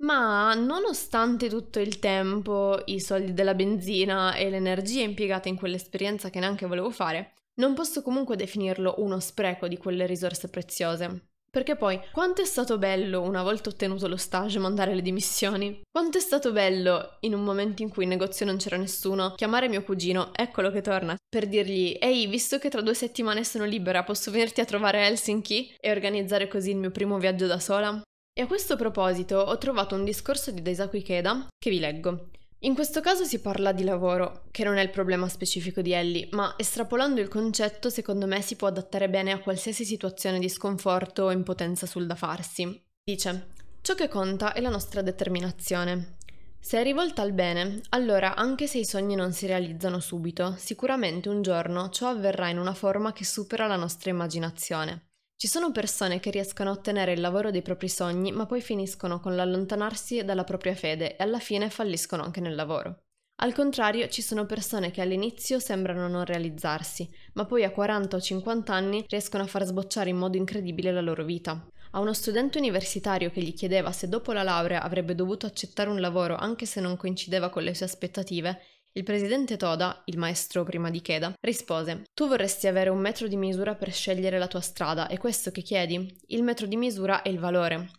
Ma 0.00 0.52
nonostante 0.52 1.48
tutto 1.48 1.80
il 1.80 1.98
tempo, 1.98 2.78
i 2.84 3.00
soldi 3.00 3.32
della 3.32 3.54
benzina 3.54 4.34
e 4.34 4.50
l'energia 4.50 5.00
impiegata 5.00 5.48
in 5.48 5.56
quell'esperienza 5.56 6.28
che 6.28 6.40
neanche 6.40 6.66
volevo 6.66 6.90
fare, 6.90 7.36
non 7.54 7.72
posso 7.72 8.02
comunque 8.02 8.36
definirlo 8.36 8.96
uno 8.98 9.18
spreco 9.18 9.66
di 9.66 9.78
quelle 9.78 10.04
risorse 10.04 10.50
preziose. 10.50 11.29
Perché 11.50 11.74
poi, 11.74 12.00
quanto 12.12 12.42
è 12.42 12.44
stato 12.44 12.78
bello, 12.78 13.22
una 13.22 13.42
volta 13.42 13.70
ottenuto 13.70 14.06
lo 14.06 14.16
stage, 14.16 14.60
mandare 14.60 14.94
le 14.94 15.02
dimissioni? 15.02 15.80
Quanto 15.90 16.16
è 16.16 16.20
stato 16.20 16.52
bello, 16.52 17.16
in 17.20 17.34
un 17.34 17.42
momento 17.42 17.82
in 17.82 17.88
cui 17.88 18.04
in 18.04 18.10
negozio 18.10 18.46
non 18.46 18.56
c'era 18.56 18.76
nessuno, 18.76 19.34
chiamare 19.34 19.68
mio 19.68 19.82
cugino, 19.82 20.30
eccolo 20.32 20.70
che 20.70 20.80
torna, 20.80 21.16
per 21.28 21.48
dirgli 21.48 21.96
Ehi, 22.00 22.28
visto 22.28 22.58
che 22.58 22.68
tra 22.68 22.82
due 22.82 22.94
settimane 22.94 23.42
sono 23.42 23.64
libera, 23.64 24.04
posso 24.04 24.30
venirti 24.30 24.60
a 24.60 24.64
trovare 24.64 25.00
a 25.02 25.06
Helsinki 25.06 25.74
e 25.80 25.90
organizzare 25.90 26.46
così 26.46 26.70
il 26.70 26.76
mio 26.76 26.92
primo 26.92 27.18
viaggio 27.18 27.48
da 27.48 27.58
sola? 27.58 28.00
E 28.32 28.42
a 28.42 28.46
questo 28.46 28.76
proposito 28.76 29.38
ho 29.38 29.58
trovato 29.58 29.96
un 29.96 30.04
discorso 30.04 30.52
di 30.52 30.62
Daisaku 30.62 30.98
Ikeda 30.98 31.48
che 31.58 31.70
vi 31.70 31.80
leggo. 31.80 32.28
In 32.62 32.74
questo 32.74 33.00
caso 33.00 33.24
si 33.24 33.40
parla 33.40 33.72
di 33.72 33.84
lavoro, 33.84 34.42
che 34.50 34.64
non 34.64 34.76
è 34.76 34.82
il 34.82 34.90
problema 34.90 35.28
specifico 35.28 35.80
di 35.80 35.92
Ellie, 35.92 36.28
ma 36.32 36.54
estrapolando 36.58 37.18
il 37.18 37.28
concetto 37.28 37.88
secondo 37.88 38.26
me 38.26 38.42
si 38.42 38.54
può 38.56 38.68
adattare 38.68 39.08
bene 39.08 39.32
a 39.32 39.38
qualsiasi 39.38 39.82
situazione 39.82 40.38
di 40.38 40.48
sconforto 40.50 41.22
o 41.22 41.30
impotenza 41.30 41.86
sul 41.86 42.06
da 42.06 42.16
farsi. 42.16 42.82
Dice, 43.02 43.46
ciò 43.80 43.94
che 43.94 44.08
conta 44.08 44.52
è 44.52 44.60
la 44.60 44.68
nostra 44.68 45.00
determinazione. 45.00 46.16
Se 46.60 46.78
è 46.78 46.82
rivolta 46.82 47.22
al 47.22 47.32
bene, 47.32 47.80
allora 47.90 48.36
anche 48.36 48.66
se 48.66 48.76
i 48.76 48.84
sogni 48.84 49.14
non 49.14 49.32
si 49.32 49.46
realizzano 49.46 49.98
subito, 49.98 50.54
sicuramente 50.58 51.30
un 51.30 51.40
giorno 51.40 51.88
ciò 51.88 52.08
avverrà 52.08 52.50
in 52.50 52.58
una 52.58 52.74
forma 52.74 53.14
che 53.14 53.24
supera 53.24 53.66
la 53.66 53.76
nostra 53.76 54.10
immaginazione. 54.10 55.09
Ci 55.40 55.48
sono 55.48 55.72
persone 55.72 56.20
che 56.20 56.28
riescono 56.28 56.68
a 56.68 56.74
ottenere 56.74 57.14
il 57.14 57.20
lavoro 57.22 57.50
dei 57.50 57.62
propri 57.62 57.88
sogni, 57.88 58.30
ma 58.30 58.44
poi 58.44 58.60
finiscono 58.60 59.20
con 59.20 59.34
l'allontanarsi 59.34 60.22
dalla 60.22 60.44
propria 60.44 60.74
fede 60.74 61.16
e 61.16 61.22
alla 61.22 61.38
fine 61.38 61.70
falliscono 61.70 62.22
anche 62.22 62.42
nel 62.42 62.54
lavoro. 62.54 63.04
Al 63.36 63.54
contrario, 63.54 64.06
ci 64.08 64.20
sono 64.20 64.44
persone 64.44 64.90
che 64.90 65.00
all'inizio 65.00 65.58
sembrano 65.58 66.08
non 66.08 66.26
realizzarsi, 66.26 67.08
ma 67.32 67.46
poi 67.46 67.64
a 67.64 67.70
40 67.70 68.16
o 68.16 68.20
50 68.20 68.74
anni 68.74 69.02
riescono 69.08 69.44
a 69.44 69.46
far 69.46 69.64
sbocciare 69.64 70.10
in 70.10 70.18
modo 70.18 70.36
incredibile 70.36 70.92
la 70.92 71.00
loro 71.00 71.24
vita. 71.24 71.66
A 71.92 72.00
uno 72.00 72.12
studente 72.12 72.58
universitario 72.58 73.30
che 73.30 73.40
gli 73.40 73.54
chiedeva 73.54 73.92
se 73.92 74.10
dopo 74.10 74.32
la 74.32 74.42
laurea 74.42 74.82
avrebbe 74.82 75.14
dovuto 75.14 75.46
accettare 75.46 75.88
un 75.88 76.00
lavoro 76.00 76.36
anche 76.36 76.66
se 76.66 76.82
non 76.82 76.98
coincideva 76.98 77.48
con 77.48 77.62
le 77.62 77.74
sue 77.74 77.86
aspettative, 77.86 78.60
il 78.92 79.04
presidente 79.04 79.56
Toda, 79.56 80.02
il 80.06 80.18
maestro 80.18 80.64
prima 80.64 80.90
di 80.90 81.00
Keda, 81.00 81.34
rispose: 81.40 82.04
Tu 82.12 82.26
vorresti 82.26 82.66
avere 82.66 82.90
un 82.90 82.98
metro 82.98 83.28
di 83.28 83.36
misura 83.36 83.76
per 83.76 83.92
scegliere 83.92 84.38
la 84.38 84.48
tua 84.48 84.60
strada, 84.60 85.06
è 85.06 85.16
questo 85.16 85.52
che 85.52 85.62
chiedi? 85.62 86.12
Il 86.26 86.42
metro 86.42 86.66
di 86.66 86.76
misura 86.76 87.22
è 87.22 87.28
il 87.28 87.38
valore. 87.38 87.90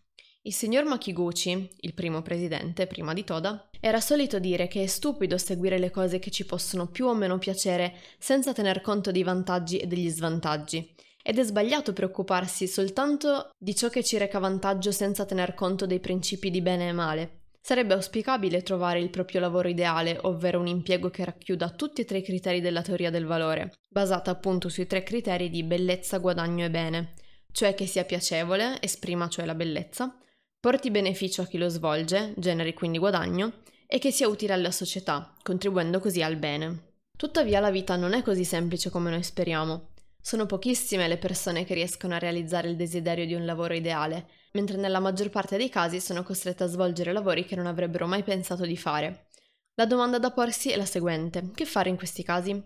Il 0.42 0.54
signor 0.54 0.84
Makiguchi, 0.86 1.70
il 1.82 1.94
primo 1.94 2.22
presidente 2.22 2.88
prima 2.88 3.14
di 3.14 3.24
Toda, 3.24 3.70
era 3.80 4.02
solito 4.02 4.40
dire 4.40 4.68
che 4.68 4.84
è 4.84 4.88
stupido 4.88 5.38
seguire 5.38 5.78
le 5.78 5.92
cose 5.92 6.20
che 6.20 6.32
ci 6.32 6.46
possono 6.46 6.88
più 6.88 7.06
o 7.06 7.14
meno 7.14 7.38
piacere 7.38 7.96
senza 8.18 8.52
tener 8.52 8.82
conto 8.82 9.12
dei 9.12 9.24
vantaggi 9.24 9.78
e 9.78 9.88
degli 9.88 10.10
svantaggi. 10.10 10.96
Ed 11.24 11.38
è 11.38 11.44
sbagliato 11.44 11.94
preoccuparsi 11.94 12.68
soltanto 12.68 13.52
di 13.58 13.76
ciò 13.76 13.90
che 13.90 14.04
ci 14.04 14.18
reca 14.18 14.40
vantaggio 14.40 14.92
senza 14.92 15.26
tener 15.26 15.54
conto 15.54 15.86
dei 15.86 16.00
principi 16.00 16.50
di 16.50 16.62
bene 16.62 16.90
e 16.90 16.92
male. 16.92 17.41
Sarebbe 17.64 17.94
auspicabile 17.94 18.64
trovare 18.64 19.00
il 19.00 19.12
proprio 19.12 19.40
lavoro 19.40 19.68
ideale, 19.68 20.18
ovvero 20.24 20.60
un 20.60 20.66
impiego 20.66 21.12
che 21.12 21.24
racchiuda 21.24 21.70
tutti 21.70 22.02
e 22.02 22.06
tre 22.06 22.18
i 22.18 22.24
criteri 22.24 22.60
della 22.60 22.82
teoria 22.82 23.12
del 23.12 23.26
valore, 23.26 23.74
basata 23.88 24.32
appunto 24.32 24.68
sui 24.68 24.88
tre 24.88 25.04
criteri 25.04 25.50
di 25.52 25.64
bellezza, 25.64 26.18
guadagno 26.18 26.66
e 26.66 26.72
bene, 26.72 27.14
cioè 27.52 27.76
che 27.76 27.86
sia 27.86 28.04
piacevole, 28.04 28.82
esprima 28.82 29.30
cioè 29.30 29.46
la 29.46 29.54
bellezza, 29.54 30.18
porti 30.60 30.90
beneficio 30.90 31.44
a 31.44 31.46
chi 31.46 31.60
lo 31.60 31.70
svolge, 31.70 32.34
generi 32.36 32.74
quindi 32.74 32.98
guadagno, 32.98 33.62
e 33.86 34.00
che 34.00 34.10
sia 34.10 34.28
utile 34.28 34.54
alla 34.54 34.72
società, 34.72 35.32
contribuendo 35.44 36.00
così 36.00 36.24
al 36.24 36.38
bene. 36.38 36.94
Tuttavia 37.16 37.60
la 37.60 37.70
vita 37.70 37.96
non 37.96 38.14
è 38.14 38.24
così 38.24 38.44
semplice 38.44 38.90
come 38.90 39.12
noi 39.12 39.22
speriamo. 39.22 39.90
Sono 40.20 40.48
pochissime 40.48 41.08
le 41.08 41.18
persone 41.18 41.64
che 41.64 41.76
riescono 41.76 42.16
a 42.16 42.20
realizzare 42.20 42.70
il 42.70 42.76
desiderio 42.76 43.28
di 43.28 43.36
un 43.36 43.46
lavoro 43.46 43.76
ideale, 43.76 44.28
mentre 44.52 44.78
nella 44.78 45.00
maggior 45.00 45.30
parte 45.30 45.58
dei 45.58 45.70
casi 45.70 46.00
sono 46.00 46.24
costrette 46.24 46.64
a 46.64 46.68
svolgere 46.68 47.14
lavori 47.14 47.46
che 47.46 47.56
non 47.56 47.68
avrebbero 47.68 48.08
mai 48.08 48.24
pensato 48.24 48.66
di 48.66 48.78
fare. 48.78 49.28
La 49.76 49.86
domanda 49.86 50.20
da 50.20 50.32
porsi 50.32 50.72
è 50.72 50.78
la 50.78 50.86
seguente: 50.86 51.52
che 51.54 51.66
fare 51.66 51.90
in 51.90 51.98
questi 51.98 52.24
casi? 52.24 52.62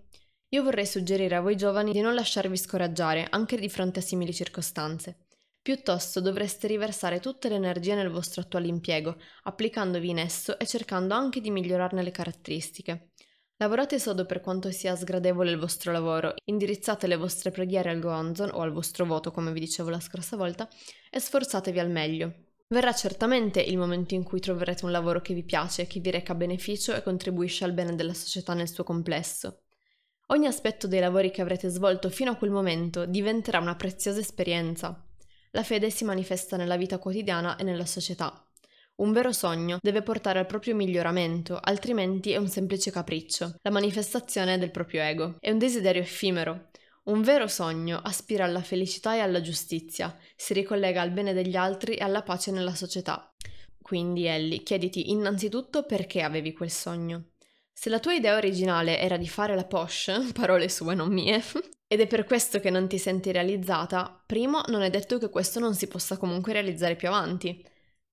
Io 0.49 0.63
vorrei 0.63 0.85
suggerire 0.85 1.35
a 1.35 1.41
voi 1.41 1.57
giovani 1.57 1.91
di 1.91 2.01
non 2.01 2.13
lasciarvi 2.13 2.55
scoraggiare 2.55 3.27
anche 3.29 3.57
di 3.57 3.69
fronte 3.69 3.99
a 3.99 4.01
simili 4.01 4.33
circostanze. 4.33 5.25
Piuttosto 5.61 6.21
dovreste 6.21 6.67
riversare 6.67 7.19
tutte 7.19 7.49
le 7.49 7.55
energie 7.55 7.95
nel 7.95 8.11
vostro 8.11 8.41
attuale 8.41 8.67
impiego, 8.67 9.17
applicandovi 9.43 10.09
in 10.09 10.19
esso 10.19 10.59
e 10.59 10.67
cercando 10.67 11.15
anche 11.15 11.41
di 11.41 11.49
migliorarne 11.49 12.03
le 12.03 12.11
caratteristiche. 12.11 13.13
Lavorate 13.57 13.99
sodo 13.99 14.25
per 14.25 14.41
quanto 14.41 14.69
sia 14.69 14.97
sgradevole 14.97 15.49
il 15.49 15.57
vostro 15.57 15.93
lavoro, 15.93 16.33
indirizzate 16.43 17.07
le 17.07 17.15
vostre 17.15 17.51
preghiere 17.51 17.89
al 17.89 17.99
Goanzon 17.99 18.49
o 18.53 18.59
al 18.59 18.73
vostro 18.73 19.05
voto, 19.05 19.31
come 19.31 19.53
vi 19.53 19.61
dicevo 19.61 19.89
la 19.89 20.01
scorsa 20.01 20.35
volta, 20.35 20.67
e 21.09 21.19
sforzatevi 21.21 21.79
al 21.79 21.89
meglio. 21.89 22.33
Verrà 22.67 22.93
certamente 22.93 23.61
il 23.61 23.77
momento 23.77 24.13
in 24.13 24.23
cui 24.23 24.41
troverete 24.41 24.83
un 24.83 24.91
lavoro 24.91 25.21
che 25.21 25.33
vi 25.33 25.43
piace, 25.43 25.87
che 25.87 26.01
vi 26.01 26.11
reca 26.11 26.35
beneficio 26.35 26.93
e 26.93 27.01
contribuisce 27.01 27.63
al 27.63 27.71
bene 27.71 27.95
della 27.95 28.13
società 28.13 28.53
nel 28.53 28.67
suo 28.67 28.83
complesso. 28.83 29.61
Ogni 30.27 30.47
aspetto 30.47 30.87
dei 30.87 30.99
lavori 30.99 31.31
che 31.31 31.41
avrete 31.41 31.69
svolto 31.69 32.09
fino 32.09 32.31
a 32.31 32.35
quel 32.35 32.51
momento 32.51 33.05
diventerà 33.05 33.59
una 33.59 33.75
preziosa 33.75 34.19
esperienza. 34.19 35.01
La 35.51 35.63
fede 35.63 35.89
si 35.91 36.03
manifesta 36.03 36.57
nella 36.57 36.75
vita 36.75 36.97
quotidiana 36.97 37.55
e 37.55 37.63
nella 37.63 37.85
società. 37.85 38.44
Un 38.97 39.11
vero 39.11 39.33
sogno 39.33 39.79
deve 39.81 40.01
portare 40.03 40.39
al 40.39 40.45
proprio 40.45 40.73
miglioramento, 40.73 41.59
altrimenti 41.61 42.31
è 42.31 42.37
un 42.37 42.47
semplice 42.47 42.91
capriccio, 42.91 43.55
la 43.61 43.71
manifestazione 43.71 44.57
del 44.57 44.71
proprio 44.71 45.01
ego. 45.01 45.35
È 45.39 45.51
un 45.51 45.57
desiderio 45.57 46.01
effimero. 46.01 46.69
Un 47.05 47.21
vero 47.21 47.47
sogno 47.47 47.99
aspira 48.01 48.45
alla 48.45 48.61
felicità 48.61 49.13
e 49.13 49.19
alla 49.19 49.41
giustizia, 49.41 50.17
si 50.37 50.53
ricollega 50.53 51.01
al 51.01 51.11
bene 51.11 51.33
degli 51.33 51.57
altri 51.57 51.95
e 51.95 52.03
alla 52.03 52.23
pace 52.23 52.51
nella 52.51 52.73
società. 52.73 53.29
Quindi, 53.81 54.27
Ellie, 54.27 54.63
chiediti 54.63 55.11
innanzitutto 55.11 55.83
perché 55.83 56.21
avevi 56.21 56.53
quel 56.53 56.71
sogno. 56.71 57.31
Se 57.73 57.89
la 57.89 57.99
tua 57.99 58.13
idea 58.13 58.37
originale 58.37 58.97
era 58.97 59.17
di 59.17 59.27
fare 59.27 59.55
la 59.55 59.65
posh, 59.65 60.31
parole 60.33 60.69
sue, 60.69 60.95
non 60.95 61.11
mie, 61.11 61.43
ed 61.85 61.99
è 61.99 62.07
per 62.07 62.23
questo 62.23 62.61
che 62.61 62.69
non 62.69 62.87
ti 62.87 62.97
senti 62.97 63.33
realizzata, 63.33 64.23
primo, 64.25 64.63
non 64.67 64.83
è 64.83 64.89
detto 64.89 65.17
che 65.17 65.29
questo 65.29 65.59
non 65.59 65.75
si 65.75 65.87
possa 65.87 66.17
comunque 66.17 66.53
realizzare 66.53 66.95
più 66.95 67.09
avanti. 67.09 67.61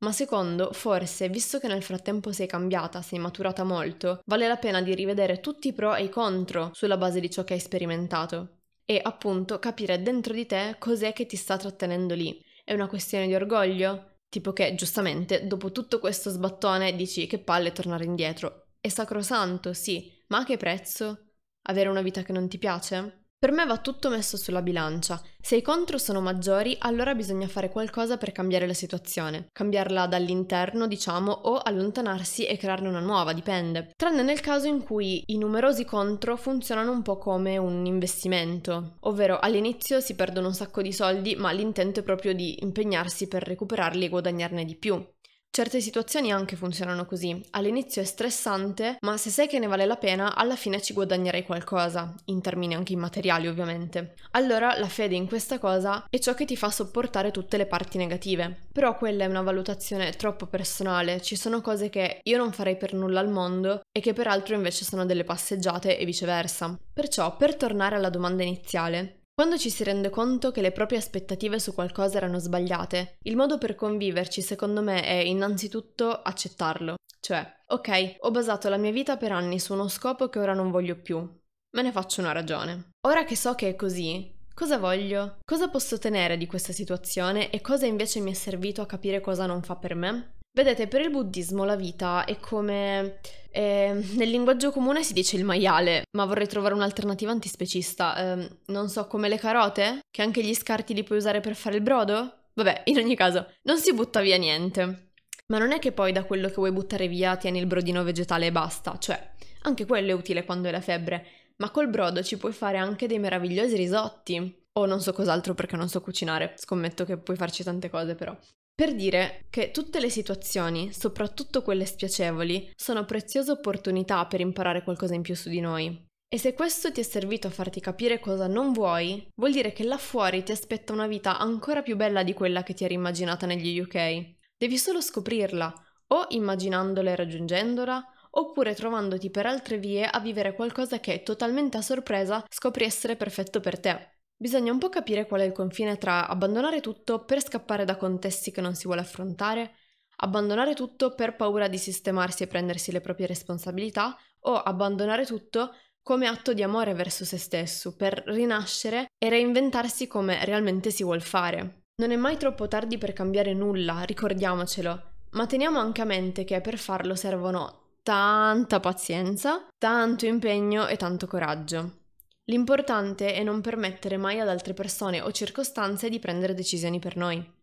Ma 0.03 0.11
secondo, 0.11 0.73
forse, 0.73 1.29
visto 1.29 1.61
che 1.61 1.69
nel 1.69 1.83
frattempo 1.83 2.33
sei 2.33 2.49
cambiata, 2.49 3.03
sei 3.03 3.21
maturata 3.21 3.63
molto, 3.63 4.21
vale 4.27 4.49
la 4.49 4.57
pena 4.57 4.83
di 4.83 4.97
rivedere 4.97 5.39
tutti 5.39 5.69
i 5.69 5.73
pro 5.73 5.95
e 5.95 6.05
i 6.05 6.09
contro 6.09 6.71
sulla 6.75 6.97
base 6.97 7.21
di 7.21 7.31
ciò 7.31 7.45
che 7.45 7.55
hai 7.55 7.61
sperimentato. 7.61 8.63
E 8.85 9.01
appunto 9.01 9.61
capire 9.61 10.03
dentro 10.03 10.35
di 10.35 10.45
te 10.45 10.75
cos'è 10.79 11.13
che 11.13 11.25
ti 11.27 11.37
sta 11.37 11.57
trattenendo 11.57 12.15
lì. 12.15 12.45
È 12.65 12.73
una 12.73 12.89
questione 12.89 13.29
di 13.29 13.35
orgoglio? 13.37 14.17
Tipo 14.29 14.53
che, 14.53 14.75
giustamente, 14.75 15.47
dopo 15.47 15.71
tutto 15.71 16.01
questo 16.01 16.31
sbattone 16.31 16.97
dici 16.97 17.29
che 17.29 17.39
palle 17.39 17.71
tornare 17.71 18.05
indietro. 18.05 18.71
È 18.81 18.89
sacrosanto, 18.89 19.73
sì, 19.73 20.13
ma 20.29 20.39
a 20.39 20.45
che 20.45 20.57
prezzo? 20.57 21.35
Avere 21.67 21.89
una 21.89 22.03
vita 22.03 22.23
che 22.25 22.33
non 22.33 22.49
ti 22.49 22.59
piace? 22.59 23.22
Per 23.43 23.51
me 23.51 23.67
va 23.67 23.79
tutto 23.79 24.09
messo 24.09 24.37
sulla 24.37 24.63
bilancia. 24.63 25.21
Se 25.41 25.57
i 25.57 25.63
contro 25.63 25.99
sono 25.99 26.21
maggiori, 26.21 26.77
allora 26.79 27.13
bisogna 27.13 27.49
fare 27.49 27.71
qualcosa 27.71 28.17
per 28.17 28.31
cambiare 28.31 28.69
la 28.69 28.73
situazione. 28.73 29.49
Cambiarla 29.51 30.07
dall'interno, 30.07 30.87
diciamo, 30.87 31.33
o 31.33 31.59
allontanarsi 31.59 32.47
e 32.47 32.57
crearne 32.57 32.87
una 32.87 33.01
nuova, 33.01 33.33
dipende. 33.33 33.95
Tranne 33.97 34.23
nel 34.23 34.39
caso 34.39 34.69
in 34.69 34.85
cui 34.85 35.25
i 35.27 35.39
numerosi 35.39 35.85
contro 35.85 36.37
funzionano 36.37 36.93
un 36.93 37.03
po' 37.03 37.19
come 37.19 37.57
un 37.57 37.85
investimento, 37.85 38.99
ovvero 39.01 39.41
all'inizio 39.41 39.99
si 39.99 40.15
perdono 40.15 40.47
un 40.47 40.55
sacco 40.55 40.81
di 40.81 40.93
soldi, 40.93 41.35
ma 41.35 41.51
l'intento 41.51 41.99
è 41.99 42.05
proprio 42.05 42.35
di 42.35 42.63
impegnarsi 42.63 43.27
per 43.27 43.43
recuperarli 43.43 44.05
e 44.05 44.09
guadagnarne 44.09 44.65
di 44.65 44.77
più. 44.77 45.05
Certe 45.55 45.83
situazioni 45.83 46.33
anche 46.33 46.57
funzionano 46.57 47.05
così. 47.05 47.39
All'inizio 47.51 48.01
è 48.01 48.07
stressante, 48.07 48.97
ma 49.01 49.19
se 49.19 49.29
sai 49.29 49.49
che 49.49 49.59
ne 49.59 49.67
vale 49.67 49.85
la 49.85 49.97
pena, 49.99 50.35
alla 50.35 50.57
fine 50.57 50.81
ci 50.81 50.95
guadagnerai 50.95 51.45
qualcosa, 51.45 52.15
in 52.25 52.41
termini 52.41 52.75
anche 52.75 52.95
immateriali 52.95 53.49
ovviamente. 53.49 54.15
Allora 54.31 54.79
la 54.79 54.89
fede 54.89 55.15
in 55.15 55.27
questa 55.27 55.59
cosa 55.59 56.07
è 56.09 56.19
ciò 56.19 56.33
che 56.33 56.47
ti 56.47 56.57
fa 56.57 56.71
sopportare 56.71 57.31
tutte 57.33 57.59
le 57.59 57.67
parti 57.67 57.99
negative. 57.99 58.61
Però 58.73 58.97
quella 58.97 59.25
è 59.25 59.29
una 59.29 59.43
valutazione 59.43 60.13
troppo 60.13 60.47
personale, 60.47 61.21
ci 61.21 61.37
sono 61.37 61.61
cose 61.61 61.91
che 61.91 62.21
io 62.23 62.39
non 62.39 62.55
farei 62.55 62.79
per 62.79 62.95
nulla 62.95 63.21
al 63.21 63.29
mondo 63.29 63.83
e 63.93 64.01
che 64.01 64.15
peraltro 64.15 64.55
invece 64.55 64.87
sono 64.87 65.05
delle 65.05 65.25
passeggiate 65.25 65.99
e 65.99 66.07
viceversa. 66.07 66.79
Perciò, 66.95 67.37
per 67.37 67.57
tornare 67.57 67.97
alla 67.97 68.09
domanda 68.09 68.43
iniziale, 68.43 69.22
quando 69.43 69.59
ci 69.59 69.71
si 69.71 69.83
rende 69.83 70.09
conto 70.09 70.53
che 70.53 70.61
le 70.61 70.71
proprie 70.71 70.99
aspettative 70.99 71.59
su 71.59 71.75
qualcosa 71.75 72.17
erano 72.17 72.39
sbagliate, 72.39 73.17
il 73.25 73.35
modo 73.35 73.59
per 73.59 73.75
conviverci 73.75 74.41
secondo 74.41 74.83
me 74.83 75.03
è 75.03 75.15
innanzitutto 75.15 76.13
accettarlo. 76.13 76.95
Cioè, 77.19 77.45
ok, 77.67 78.19
ho 78.21 78.31
basato 78.31 78.69
la 78.69 78.77
mia 78.77 78.93
vita 78.93 79.17
per 79.17 79.33
anni 79.33 79.59
su 79.59 79.73
uno 79.73 79.89
scopo 79.89 80.29
che 80.29 80.39
ora 80.39 80.55
non 80.55 80.71
voglio 80.71 80.95
più. 80.95 81.19
Me 81.19 81.83
ne 81.83 81.91
faccio 81.91 82.21
una 82.21 82.31
ragione. 82.31 82.91
Ora 83.09 83.25
che 83.25 83.35
so 83.35 83.57
che 83.57 83.71
è 83.71 83.75
così, 83.75 84.33
cosa 84.55 84.79
voglio? 84.79 85.39
Cosa 85.45 85.69
posso 85.69 85.97
ottenere 85.97 86.37
di 86.37 86.47
questa 86.47 86.73
situazione 86.73 87.51
e 87.51 87.61
cosa 87.61 87.85
invece 87.85 88.21
mi 88.21 88.31
è 88.31 88.35
servito 88.35 88.81
a 88.81 88.87
capire 88.87 89.21
cosa 89.21 89.45
non 89.45 89.65
fa 89.65 89.75
per 89.75 89.97
me? 89.97 90.35
Vedete, 90.53 90.87
per 90.87 91.01
il 91.01 91.11
buddismo 91.11 91.65
la 91.65 91.75
vita 91.75 92.27
è 92.27 92.39
come... 92.39 93.19
Eh, 93.55 93.93
nel 94.15 94.31
linguaggio 94.31 94.73
comune 94.73 95.05
si 95.05 95.13
dice 95.13 95.37
il 95.37 95.45
maiale, 95.45 96.05
ma 96.17 96.25
vorrei 96.25 96.47
trovare 96.47 96.75
un'alternativa 96.75 97.31
antispecista. 97.31 98.17
Eh, 98.17 98.59
non 98.67 98.89
so, 98.89 99.07
come 99.07 99.29
le 99.29 99.39
carote? 99.39 100.01
Che 100.11 100.23
anche 100.23 100.43
gli 100.43 100.55
scarti 100.55 100.95
li 100.95 101.05
puoi 101.05 101.19
usare 101.19 101.41
per 101.41 101.55
fare 101.55 101.77
il 101.77 101.83
brodo? 101.83 102.47
Vabbè, 102.55 102.83
in 102.87 102.97
ogni 102.99 103.15
caso, 103.15 103.47
non 103.63 103.79
si 103.79 103.93
butta 103.93 104.21
via 104.21 104.39
niente. 104.39 105.11
Ma 105.49 105.59
non 105.59 105.73
è 105.73 105.79
che 105.79 105.93
poi 105.93 106.13
da 106.13 106.25
quello 106.25 106.49
che 106.49 106.55
vuoi 106.55 106.73
buttare 106.73 107.09
via 107.09 107.37
tieni 107.37 107.59
il 107.59 107.67
brodino 107.67 108.03
vegetale 108.03 108.47
e 108.47 108.53
basta, 108.53 108.97
cioè, 108.99 109.33
anche 109.63 109.85
quello 109.85 110.11
è 110.11 110.15
utile 110.15 110.45
quando 110.45 110.69
hai 110.69 110.73
la 110.73 110.81
febbre, 110.81 111.27
ma 111.57 111.71
col 111.71 111.89
brodo 111.89 112.23
ci 112.23 112.39
puoi 112.39 112.53
fare 112.53 112.79
anche 112.79 113.07
dei 113.07 113.19
meravigliosi 113.19 113.77
risotti. 113.77 114.61
O 114.75 114.87
non 114.87 115.03
so 115.03 115.13
cos'altro 115.13 115.53
perché 115.53 115.77
non 115.77 115.91
so 115.91 116.01
cucinare, 116.01 116.55
scommetto 116.57 117.05
che 117.05 117.19
puoi 117.19 117.37
farci 117.37 117.63
tante 117.63 117.91
cose 117.91 118.15
però. 118.15 118.35
Per 118.75 118.95
dire 118.95 119.45
che 119.51 119.71
tutte 119.71 120.01
le 120.01 120.09
situazioni, 120.09 120.93
soprattutto 120.93 121.63
quelle 121.63 121.85
spiacevoli, 121.85 122.73
sono 122.75 123.05
preziose 123.05 123.53
opportunità 123.53 124.27
per 124.27 124.41
imparare 124.41 124.83
qualcosa 124.83 125.15
in 125.15 125.23
più 125.23 125.35
su 125.37 125.49
di 125.49 125.61
noi. 125.61 126.05
E 126.27 126.39
se 126.39 126.55
questo 126.55 126.91
ti 126.91 127.01
è 127.01 127.03
servito 127.03 127.47
a 127.47 127.51
farti 127.51 127.79
capire 127.79 128.19
cosa 128.19 128.47
non 128.47 128.73
vuoi, 128.73 129.29
vuol 129.35 129.53
dire 129.53 129.73
che 129.73 129.85
là 129.85 129.99
fuori 129.99 130.43
ti 130.43 130.53
aspetta 130.53 130.95
una 130.95 131.07
vita 131.07 131.39
ancora 131.39 131.83
più 131.83 131.95
bella 131.95 132.23
di 132.23 132.33
quella 132.33 132.63
che 132.63 132.73
ti 132.73 132.85
eri 132.85 132.95
immaginata 132.95 133.45
negli 133.45 133.79
UK. 133.79 134.37
Devi 134.57 134.79
solo 134.79 135.03
scoprirla, 135.03 135.73
o 136.07 136.27
immaginandola 136.31 137.11
e 137.11 137.17
raggiungendola, 137.17 138.03
oppure 138.31 138.75
trovandoti 138.75 139.31
per 139.31 139.45
altre 139.45 139.77
vie 139.77 140.07
a 140.07 140.21
vivere 140.21 140.55
qualcosa 140.55 141.01
che, 141.01 141.23
totalmente 141.23 141.77
a 141.77 141.83
sorpresa, 141.83 142.43
scopri 142.49 142.85
essere 142.85 143.17
perfetto 143.17 143.61
per 143.61 143.79
te. 143.79 144.22
Bisogna 144.43 144.73
un 144.73 144.79
po' 144.79 144.89
capire 144.89 145.29
qual 145.29 145.43
è 145.43 145.45
il 145.45 145.53
confine 145.53 145.99
tra 145.99 146.27
abbandonare 146.27 146.81
tutto 146.81 147.25
per 147.25 147.41
scappare 147.41 147.85
da 147.85 147.97
contesti 147.97 148.51
che 148.51 148.61
non 148.61 148.75
si 148.75 148.87
vuole 148.87 149.01
affrontare, 149.01 149.77
abbandonare 150.17 150.75
tutto 150.75 151.15
per 151.15 151.37
paura 151.37 151.69
di 151.69 151.79
sistemarsi 151.79 152.43
e 152.43 152.49
prendersi 152.49 152.91
le 152.91 153.01
proprie 153.01 153.29
responsabilità, 153.29 154.19
o 154.41 154.57
abbandonare 154.57 155.25
tutto 155.27 155.77
come 156.03 156.27
atto 156.27 156.55
di 156.55 156.65
amore 156.65 156.93
verso 156.93 157.25
se 157.25 157.39
stesso, 157.39 157.95
per 157.95 158.21
rinascere 158.27 159.07
e 159.17 159.29
reinventarsi 159.29 160.09
come 160.09 160.45
realmente 160.45 160.91
si 160.91 161.05
vuol 161.05 161.23
fare. 161.23 161.85
Non 161.99 162.11
è 162.11 162.17
mai 162.17 162.37
troppo 162.37 162.67
tardi 162.67 162.99
per 162.99 163.13
cambiare 163.13 163.55
nulla, 163.55 164.03
ricordiamocelo, 164.03 165.03
ma 165.31 165.47
teniamo 165.47 165.79
anche 165.79 166.01
a 166.01 166.05
mente 166.05 166.43
che 166.43 166.61
per 166.61 166.79
farlo 166.79 167.15
servono 167.15 167.99
tanta 168.03 168.81
pazienza, 168.81 169.69
tanto 169.79 170.27
impegno 170.27 170.89
e 170.89 170.97
tanto 170.97 171.29
coraggio. 171.29 172.01
L'importante 172.47 173.35
è 173.35 173.43
non 173.43 173.61
permettere 173.61 174.17
mai 174.17 174.41
ad 174.41 174.49
altre 174.49 174.75
persone 174.75 175.21
o 175.21 175.31
circostanze 175.31 176.09
di 176.09 176.19
prendere 176.19 176.55
decisioni 176.55 176.99
per 176.99 177.17
noi. 177.17 177.61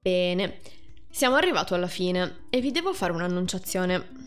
Bene, 0.00 0.60
siamo 1.10 1.36
arrivati 1.36 1.72
alla 1.72 1.86
fine 1.86 2.46
e 2.50 2.60
vi 2.60 2.72
devo 2.72 2.92
fare 2.92 3.12
un'annunciazione. 3.12 4.24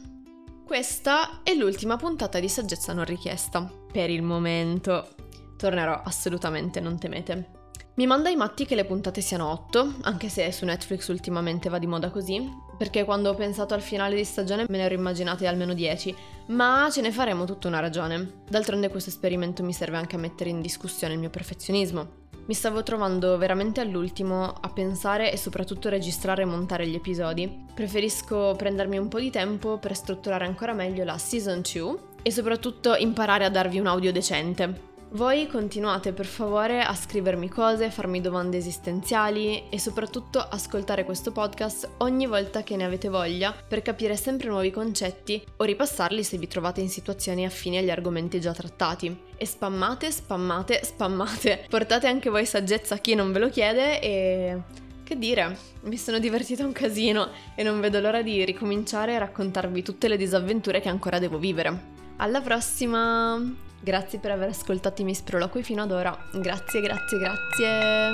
Questa 0.66 1.42
è 1.44 1.54
l'ultima 1.54 1.98
puntata 1.98 2.40
di 2.40 2.48
saggezza 2.48 2.94
non 2.94 3.06
richiesta, 3.06 3.70
per 3.92 4.10
il 4.10 4.22
momento. 4.22 5.16
Tornerò 5.58 6.02
assolutamente, 6.02 6.80
non 6.80 6.98
temete. 6.98 7.58
Mi 7.96 8.08
manda 8.08 8.30
i 8.30 8.38
matti 8.38 8.66
che 8.66 8.76
le 8.76 8.86
puntate 8.86 9.20
siano 9.20 9.52
8, 9.52 9.96
anche 10.02 10.30
se 10.30 10.50
su 10.54 10.64
Netflix 10.64 11.08
ultimamente 11.10 11.68
va 11.68 11.80
di 11.80 11.88
moda 11.88 12.10
così, 12.10 12.40
perché 12.79 13.03
quando 13.03 13.29
ho 13.29 13.36
pensato 13.36 13.74
al 13.74 13.81
finale 13.81 14.15
di 14.15 14.24
stagione 14.24 14.65
me 14.69 14.77
ne 14.77 14.83
ero 14.83 14.93
immaginate 14.93 15.45
almeno 15.45 15.74
10, 15.74 16.15
ma 16.48 16.88
ce 16.89 17.01
ne 17.01 17.12
faremo 17.12 17.43
tutta 17.43 17.67
una 17.67 17.81
ragione. 17.81 18.36
D'altronde 18.48 18.88
questo 18.88 19.09
esperimento 19.09 19.63
mi 19.63 19.74
serve 19.74 19.98
anche 19.98 20.15
a 20.15 20.19
mettere 20.19 20.50
in 20.50 20.62
discussione 20.62 21.13
il 21.13 21.19
mio 21.19 21.29
perfezionismo. 21.29 22.27
Mi 22.45 22.53
stavo 22.53 22.81
trovando 22.81 23.38
veramente 23.38 23.81
all'ultimo 23.81 24.45
a 24.45 24.69
pensare 24.69 25.29
e 25.29 25.36
soprattutto 25.36 25.89
registrare 25.89 26.43
e 26.43 26.45
montare 26.45 26.88
gli 26.88 26.95
episodi. 26.95 27.65
Preferisco 27.74 28.55
prendermi 28.57 28.98
un 28.98 29.09
po' 29.09 29.19
di 29.19 29.29
tempo 29.29 29.77
per 29.77 29.93
strutturare 29.93 30.45
ancora 30.45 30.71
meglio 30.71 31.03
la 31.03 31.17
season 31.17 31.62
2 31.62 31.98
e 32.24 32.31
soprattutto 32.31 32.95
imparare 32.95 33.43
a 33.43 33.50
darvi 33.50 33.77
un 33.77 33.88
audio 33.88 34.13
decente. 34.13 34.88
Voi 35.12 35.48
continuate 35.48 36.13
per 36.13 36.28
favore 36.28 36.84
a 36.84 36.94
scrivermi 36.94 37.50
cose, 37.50 37.89
farmi 37.89 38.22
domande 38.22 38.58
esistenziali 38.58 39.68
e 39.70 39.80
soprattutto 39.80 40.38
ascoltare 40.38 41.04
questo 41.04 41.32
podcast 41.32 41.89
ogni 41.98 42.28
volta 42.28 42.62
che 42.62 42.75
ne 42.75 42.86
avete 42.86 43.10
voglia 43.10 43.51
per 43.51 43.82
capire 43.82 44.16
sempre 44.16 44.50
nuovi 44.50 44.70
concetti 44.70 45.44
o 45.58 45.63
ripassarli 45.63 46.24
se 46.24 46.38
vi 46.38 46.48
trovate 46.48 46.82
in 46.82 46.89
situazioni 46.89 47.44
affini 47.44 47.80
agli 47.80 47.89
argomenti 47.89 48.39
già 48.39 48.54
trattati. 48.54 49.20
E 49.36 49.46
spammate, 49.48 50.12
spammate, 50.12 50.84
spammate. 50.84 51.66
Portate 51.68 52.06
anche 52.06 52.30
voi 52.30 52.46
saggezza 52.46 52.94
a 52.94 53.00
chi 53.00 53.16
non 53.16 53.32
ve 53.32 53.39
lo 53.39 53.50
chiede 53.50 54.00
e... 54.01 54.62
Che 55.04 55.18
dire, 55.18 55.58
mi 55.86 55.98
sono 55.98 56.20
divertita 56.20 56.63
un 56.63 56.72
casino 56.72 57.30
e 57.56 57.63
non 57.63 57.80
vedo 57.80 58.00
l'ora 58.00 58.22
di 58.22 58.46
ricominciare 58.46 59.16
a 59.16 59.20
raccontarvi 59.20 59.82
tutte 59.82 60.08
le 60.08 60.18
disavventure 60.18 60.82
che 60.82 60.89
ancora 60.89 61.18
devo 61.18 61.39
vivere. 61.39 61.98
Alla 62.18 62.42
prossima! 62.42 63.68
Grazie 63.79 64.19
per 64.19 64.31
aver 64.31 64.50
ascoltato 64.50 65.01
i 65.01 65.03
miei 65.03 65.15
sproloqui 65.15 65.63
fino 65.63 65.81
ad 65.81 65.91
ora. 65.91 66.17
Grazie, 66.31 66.81
grazie, 66.81 67.17
grazie. 67.17 68.12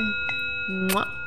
Mua. 0.67 1.24